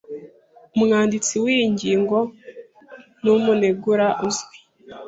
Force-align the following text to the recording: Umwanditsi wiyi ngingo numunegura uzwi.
Umwanditsi 0.75 1.33
wiyi 1.43 1.65
ngingo 1.75 2.17
numunegura 3.23 4.07
uzwi. 4.27 4.55